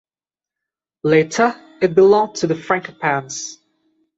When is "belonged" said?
1.93-2.33